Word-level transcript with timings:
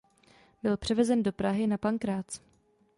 Byl 0.63 0.77
převezen 0.77 1.23
do 1.23 1.31
Prahy 1.31 1.67
na 1.67 1.77
Pankrác. 1.77 2.41